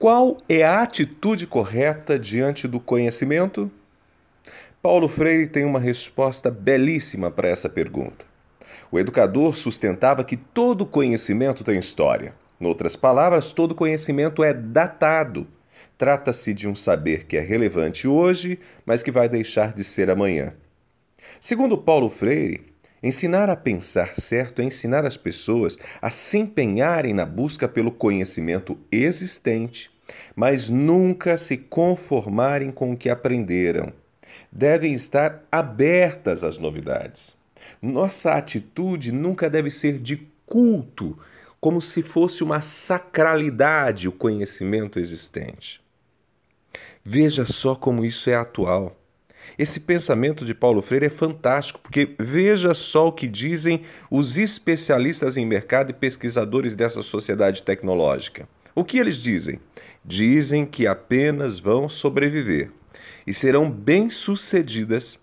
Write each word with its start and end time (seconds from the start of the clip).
Qual 0.00 0.38
é 0.48 0.62
a 0.62 0.80
atitude 0.80 1.46
correta 1.46 2.18
diante 2.18 2.66
do 2.66 2.80
conhecimento? 2.80 3.70
Paulo 4.80 5.06
Freire 5.06 5.46
tem 5.46 5.62
uma 5.62 5.78
resposta 5.78 6.50
belíssima 6.50 7.30
para 7.30 7.50
essa 7.50 7.68
pergunta. 7.68 8.24
O 8.90 8.98
educador 8.98 9.58
sustentava 9.58 10.24
que 10.24 10.38
todo 10.38 10.86
conhecimento 10.86 11.62
tem 11.62 11.78
história. 11.78 12.34
Em 12.58 12.66
outras 12.66 12.96
palavras, 12.96 13.52
todo 13.52 13.74
conhecimento 13.74 14.42
é 14.42 14.54
datado. 14.54 15.46
Trata-se 15.98 16.54
de 16.54 16.66
um 16.66 16.74
saber 16.74 17.26
que 17.26 17.36
é 17.36 17.40
relevante 17.40 18.08
hoje, 18.08 18.58
mas 18.86 19.02
que 19.02 19.10
vai 19.12 19.28
deixar 19.28 19.74
de 19.74 19.84
ser 19.84 20.10
amanhã. 20.10 20.54
Segundo 21.38 21.76
Paulo 21.76 22.08
Freire, 22.08 22.64
Ensinar 23.02 23.48
a 23.48 23.56
pensar 23.56 24.14
certo 24.14 24.60
é 24.60 24.64
ensinar 24.64 25.06
as 25.06 25.16
pessoas 25.16 25.78
a 26.02 26.10
se 26.10 26.38
empenharem 26.38 27.14
na 27.14 27.24
busca 27.24 27.66
pelo 27.66 27.90
conhecimento 27.90 28.78
existente, 28.92 29.90
mas 30.36 30.68
nunca 30.68 31.36
se 31.36 31.56
conformarem 31.56 32.70
com 32.70 32.92
o 32.92 32.96
que 32.96 33.08
aprenderam. 33.08 33.92
Devem 34.52 34.92
estar 34.92 35.42
abertas 35.50 36.44
às 36.44 36.58
novidades. 36.58 37.34
Nossa 37.80 38.32
atitude 38.32 39.12
nunca 39.12 39.48
deve 39.48 39.70
ser 39.70 39.98
de 39.98 40.28
culto, 40.44 41.18
como 41.60 41.80
se 41.80 42.02
fosse 42.02 42.42
uma 42.42 42.60
sacralidade 42.60 44.08
o 44.08 44.12
conhecimento 44.12 44.98
existente. 44.98 45.80
Veja 47.02 47.46
só 47.46 47.74
como 47.74 48.04
isso 48.04 48.28
é 48.28 48.34
atual. 48.34 48.99
Esse 49.58 49.80
pensamento 49.80 50.44
de 50.44 50.54
Paulo 50.54 50.80
Freire 50.80 51.06
é 51.06 51.10
fantástico, 51.10 51.80
porque 51.80 52.14
veja 52.18 52.72
só 52.74 53.08
o 53.08 53.12
que 53.12 53.26
dizem 53.26 53.82
os 54.10 54.38
especialistas 54.38 55.36
em 55.36 55.44
mercado 55.44 55.90
e 55.90 55.94
pesquisadores 55.94 56.74
dessa 56.74 57.02
sociedade 57.02 57.62
tecnológica. 57.62 58.48
O 58.74 58.84
que 58.84 58.98
eles 58.98 59.16
dizem? 59.16 59.60
Dizem 60.04 60.64
que 60.64 60.86
apenas 60.86 61.58
vão 61.58 61.88
sobreviver 61.88 62.70
e 63.26 63.34
serão 63.34 63.70
bem-sucedidas 63.70 65.18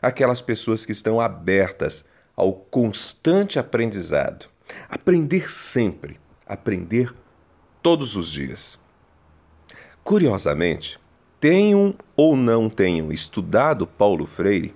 aquelas 0.00 0.40
pessoas 0.40 0.84
que 0.84 0.92
estão 0.92 1.20
abertas 1.20 2.04
ao 2.36 2.52
constante 2.52 3.58
aprendizado. 3.58 4.46
Aprender 4.88 5.50
sempre, 5.50 6.18
aprender 6.46 7.14
todos 7.82 8.16
os 8.16 8.30
dias. 8.30 8.78
Curiosamente, 10.02 10.98
tenham 11.42 11.92
ou 12.16 12.36
não 12.36 12.70
tenham 12.70 13.10
estudado 13.10 13.84
Paulo 13.84 14.26
Freire, 14.26 14.72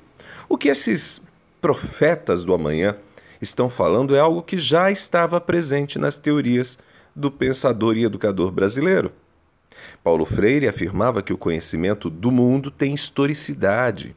o 0.48 0.58
que 0.58 0.68
esses 0.68 1.22
profetas 1.60 2.44
do 2.44 2.52
amanhã 2.52 2.96
estão 3.40 3.70
falando 3.70 4.16
é 4.16 4.18
algo 4.18 4.42
que 4.42 4.58
já 4.58 4.90
estava 4.90 5.40
presente 5.40 5.96
nas 5.96 6.18
teorias 6.18 6.76
do 7.14 7.30
pensador 7.30 7.96
e 7.96 8.04
educador 8.04 8.50
brasileiro. 8.50 9.12
Paulo 10.02 10.24
Freire 10.24 10.66
afirmava 10.66 11.22
que 11.22 11.32
o 11.32 11.38
conhecimento 11.38 12.10
do 12.10 12.32
mundo 12.32 12.68
tem 12.68 12.94
historicidade. 12.94 14.16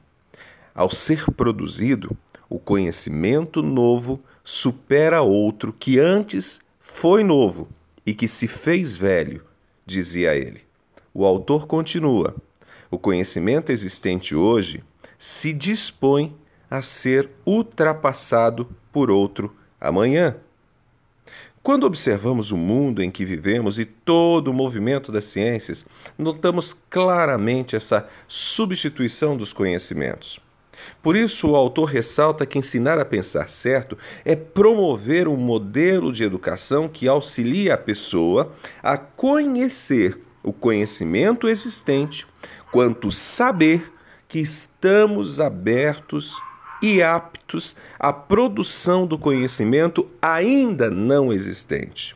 Ao 0.73 0.89
ser 0.89 1.29
produzido, 1.29 2.17
o 2.49 2.57
conhecimento 2.57 3.61
novo 3.61 4.19
supera 4.43 5.21
outro 5.21 5.71
que 5.71 5.99
antes 5.99 6.61
foi 6.79 7.23
novo 7.23 7.69
e 8.03 8.11
que 8.15 8.27
se 8.27 8.47
fez 8.47 8.95
velho, 8.95 9.43
dizia 9.85 10.35
ele. 10.35 10.68
O 11.13 11.25
autor 11.25 11.67
continua: 11.67 12.35
o 12.91 12.97
conhecimento 12.97 13.71
existente 13.71 14.35
hoje 14.35 14.83
se 15.17 15.53
dispõe 15.53 16.35
a 16.69 16.81
ser 16.81 17.29
ultrapassado 17.45 18.69
por 18.91 19.09
outro 19.09 19.55
amanhã. 19.79 20.35
Quando 21.61 21.85
observamos 21.85 22.51
o 22.51 22.57
mundo 22.57 23.03
em 23.03 23.11
que 23.11 23.25
vivemos 23.25 23.77
e 23.77 23.85
todo 23.85 24.47
o 24.47 24.53
movimento 24.53 25.11
das 25.11 25.25
ciências, 25.25 25.85
notamos 26.17 26.73
claramente 26.89 27.75
essa 27.75 28.07
substituição 28.27 29.35
dos 29.35 29.51
conhecimentos. 29.51 30.39
Por 31.03 31.17
isso, 31.17 31.49
o 31.49 31.55
autor 31.57 31.85
ressalta 31.85 32.45
que 32.45 32.57
ensinar 32.57 32.97
a 32.97 33.03
pensar 33.03 33.49
certo 33.49 33.97
é 34.23 34.35
promover 34.35 35.27
um 35.27 35.35
modelo 35.35 36.13
de 36.13 36.23
educação 36.23 36.87
que 36.87 37.07
auxilia 37.07 37.73
a 37.73 37.77
pessoa 37.77 38.53
a 38.81 38.97
conhecer 38.97 40.17
o 40.43 40.53
conhecimento 40.53 41.47
existente, 41.47 42.25
quanto 42.71 43.11
saber 43.11 43.91
que 44.27 44.39
estamos 44.39 45.39
abertos 45.39 46.37
e 46.81 47.01
aptos 47.01 47.75
à 47.99 48.13
produção 48.13 49.05
do 49.05 49.17
conhecimento 49.17 50.07
ainda 50.21 50.89
não 50.89 51.33
existente. 51.33 52.15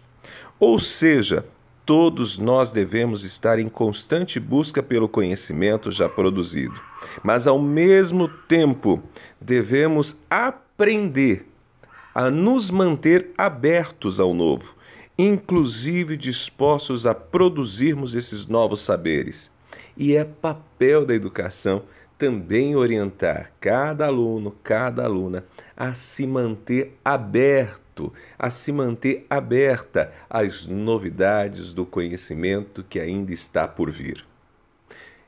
Ou 0.59 0.79
seja, 0.79 1.45
todos 1.85 2.37
nós 2.37 2.71
devemos 2.71 3.23
estar 3.23 3.59
em 3.59 3.67
constante 3.67 4.39
busca 4.39 4.81
pelo 4.81 5.09
conhecimento 5.09 5.91
já 5.91 6.07
produzido, 6.07 6.79
mas 7.21 7.47
ao 7.47 7.59
mesmo 7.59 8.27
tempo 8.27 9.03
devemos 9.41 10.17
aprender 10.29 11.45
a 12.15 12.29
nos 12.29 12.69
manter 12.69 13.31
abertos 13.37 14.19
ao 14.19 14.33
novo 14.33 14.75
inclusive 15.17 16.17
dispostos 16.17 17.05
a 17.05 17.13
produzirmos 17.13 18.15
esses 18.15 18.47
novos 18.47 18.81
saberes. 18.81 19.51
E 19.95 20.15
é 20.15 20.23
papel 20.23 21.05
da 21.05 21.13
educação 21.13 21.83
também 22.17 22.75
orientar 22.75 23.51
cada 23.59 24.05
aluno, 24.05 24.55
cada 24.63 25.03
aluna 25.03 25.45
a 25.75 25.93
se 25.93 26.25
manter 26.25 26.97
aberto, 27.03 28.13
a 28.39 28.49
se 28.49 28.71
manter 28.71 29.25
aberta 29.29 30.11
às 30.29 30.65
novidades 30.65 31.73
do 31.73 31.85
conhecimento 31.85 32.83
que 32.83 32.99
ainda 32.99 33.33
está 33.33 33.67
por 33.67 33.91
vir. 33.91 34.25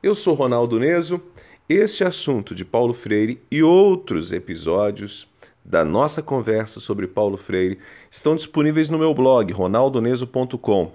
Eu 0.02 0.16
sou 0.16 0.36
Ronaldo 0.36 0.80
Neso. 0.80 1.22
Este 1.68 2.04
assunto 2.04 2.54
de 2.54 2.64
Paulo 2.64 2.94
Freire 2.94 3.42
e 3.50 3.64
outros 3.64 4.32
episódios 4.32 5.28
da 5.66 5.84
nossa 5.84 6.22
conversa 6.22 6.80
sobre 6.80 7.08
Paulo 7.08 7.36
Freire 7.38 7.80
estão 8.10 8.36
disponíveis 8.36 8.88
no 8.88 9.00
meu 9.00 9.14
blog 9.16 9.52
ronaldoneso.com. 9.52 10.92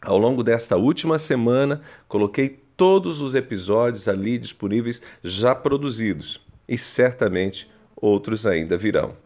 Ao 0.00 0.16
longo 0.16 0.42
desta 0.42 0.76
última 0.76 1.18
semana, 1.18 1.82
coloquei 2.08 2.60
todos 2.76 3.20
os 3.20 3.34
episódios 3.34 4.08
ali 4.08 4.38
disponíveis 4.38 5.02
já 5.22 5.54
produzidos 5.54 6.40
e 6.66 6.78
certamente 6.78 7.70
outros 7.94 8.46
ainda 8.46 8.76
virão. 8.76 9.25